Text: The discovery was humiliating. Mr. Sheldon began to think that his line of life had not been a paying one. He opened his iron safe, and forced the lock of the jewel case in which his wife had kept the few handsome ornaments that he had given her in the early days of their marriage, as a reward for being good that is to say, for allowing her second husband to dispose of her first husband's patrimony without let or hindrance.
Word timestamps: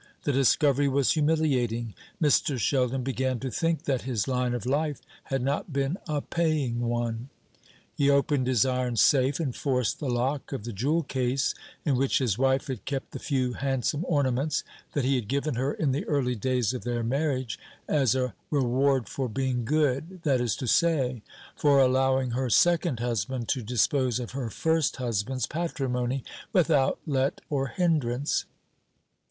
The 0.23 0.31
discovery 0.31 0.87
was 0.87 1.11
humiliating. 1.11 1.93
Mr. 2.19 2.57
Sheldon 2.57 3.03
began 3.03 3.39
to 3.39 3.51
think 3.51 3.83
that 3.83 4.01
his 4.01 4.27
line 4.27 4.55
of 4.55 4.65
life 4.65 4.99
had 5.25 5.43
not 5.43 5.71
been 5.71 5.97
a 6.07 6.21
paying 6.21 6.79
one. 6.79 7.29
He 7.93 8.09
opened 8.09 8.47
his 8.47 8.65
iron 8.65 8.95
safe, 8.97 9.39
and 9.39 9.55
forced 9.55 9.99
the 9.99 10.09
lock 10.09 10.51
of 10.53 10.63
the 10.63 10.73
jewel 10.73 11.03
case 11.03 11.53
in 11.85 11.97
which 11.97 12.17
his 12.17 12.35
wife 12.35 12.65
had 12.65 12.85
kept 12.85 13.11
the 13.11 13.19
few 13.19 13.53
handsome 13.53 14.03
ornaments 14.07 14.63
that 14.93 15.05
he 15.05 15.13
had 15.13 15.27
given 15.27 15.53
her 15.53 15.71
in 15.71 15.91
the 15.91 16.05
early 16.05 16.33
days 16.33 16.73
of 16.73 16.83
their 16.83 17.03
marriage, 17.03 17.59
as 17.87 18.15
a 18.15 18.33
reward 18.49 19.07
for 19.07 19.29
being 19.29 19.65
good 19.65 20.23
that 20.23 20.41
is 20.41 20.55
to 20.55 20.65
say, 20.65 21.21
for 21.55 21.79
allowing 21.79 22.31
her 22.31 22.49
second 22.49 23.01
husband 23.01 23.47
to 23.49 23.61
dispose 23.61 24.19
of 24.19 24.31
her 24.31 24.49
first 24.49 24.95
husband's 24.95 25.45
patrimony 25.45 26.23
without 26.51 26.97
let 27.05 27.39
or 27.51 27.67
hindrance. 27.67 28.45